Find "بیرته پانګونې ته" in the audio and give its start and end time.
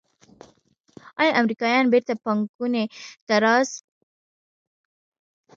1.91-3.35